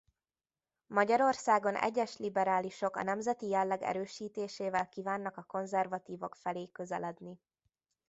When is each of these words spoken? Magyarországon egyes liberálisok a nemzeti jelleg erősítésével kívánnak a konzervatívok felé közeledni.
Magyarországon 0.87 1.75
egyes 1.75 2.17
liberálisok 2.17 2.95
a 2.95 3.03
nemzeti 3.03 3.47
jelleg 3.47 3.81
erősítésével 3.81 4.89
kívánnak 4.89 5.37
a 5.37 5.43
konzervatívok 5.43 6.35
felé 6.35 6.69
közeledni. 6.71 7.39